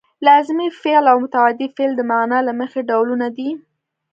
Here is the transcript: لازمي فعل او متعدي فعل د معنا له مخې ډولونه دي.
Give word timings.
لازمي 0.27 0.67
فعل 0.83 1.05
او 1.11 1.17
متعدي 1.23 1.65
فعل 1.77 1.91
د 1.95 2.01
معنا 2.11 2.39
له 2.47 2.53
مخې 2.59 2.81
ډولونه 2.89 3.27
دي. 3.37 3.49